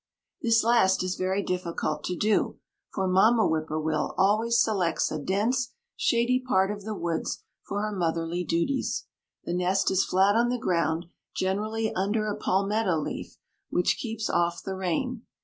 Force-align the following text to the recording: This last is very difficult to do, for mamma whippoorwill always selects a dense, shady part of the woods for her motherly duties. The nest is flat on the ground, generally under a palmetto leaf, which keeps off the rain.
This 0.41 0.63
last 0.63 1.03
is 1.03 1.13
very 1.13 1.43
difficult 1.43 2.03
to 2.05 2.15
do, 2.15 2.57
for 2.91 3.07
mamma 3.07 3.45
whippoorwill 3.45 4.15
always 4.17 4.57
selects 4.59 5.11
a 5.11 5.19
dense, 5.19 5.73
shady 5.95 6.39
part 6.39 6.71
of 6.71 6.85
the 6.85 6.95
woods 6.95 7.43
for 7.61 7.83
her 7.83 7.95
motherly 7.95 8.43
duties. 8.43 9.05
The 9.43 9.53
nest 9.53 9.91
is 9.91 10.03
flat 10.03 10.35
on 10.35 10.49
the 10.49 10.57
ground, 10.57 11.05
generally 11.37 11.93
under 11.93 12.25
a 12.25 12.35
palmetto 12.35 12.97
leaf, 12.99 13.37
which 13.69 13.99
keeps 14.01 14.27
off 14.27 14.63
the 14.63 14.75
rain. 14.75 15.21